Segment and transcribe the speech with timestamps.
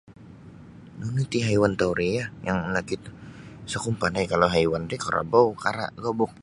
[0.99, 3.09] Nunu ti haiwan tauri um yang nakito
[3.67, 6.31] isa ku mapandai kalau haiwan ti karabau kara' gobuk